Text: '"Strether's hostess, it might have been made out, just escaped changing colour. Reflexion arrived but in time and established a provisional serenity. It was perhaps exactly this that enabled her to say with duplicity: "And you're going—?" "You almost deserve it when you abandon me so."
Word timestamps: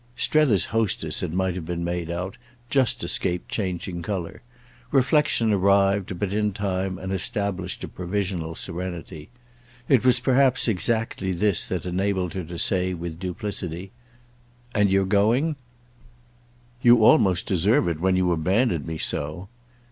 '"Strether's 0.15 0.65
hostess, 0.73 1.21
it 1.21 1.31
might 1.31 1.53
have 1.53 1.63
been 1.67 1.83
made 1.83 2.09
out, 2.09 2.35
just 2.71 3.03
escaped 3.03 3.49
changing 3.49 4.01
colour. 4.01 4.41
Reflexion 4.91 5.53
arrived 5.53 6.17
but 6.17 6.33
in 6.33 6.53
time 6.53 6.97
and 6.97 7.13
established 7.13 7.83
a 7.83 7.87
provisional 7.87 8.55
serenity. 8.55 9.29
It 9.87 10.03
was 10.03 10.19
perhaps 10.19 10.67
exactly 10.67 11.33
this 11.33 11.67
that 11.67 11.85
enabled 11.85 12.33
her 12.33 12.43
to 12.45 12.57
say 12.57 12.95
with 12.95 13.19
duplicity: 13.19 13.91
"And 14.73 14.89
you're 14.91 15.05
going—?" 15.05 15.55
"You 16.81 17.05
almost 17.05 17.45
deserve 17.45 17.87
it 17.87 17.99
when 17.99 18.15
you 18.15 18.31
abandon 18.31 18.87
me 18.87 18.97
so." 18.97 19.49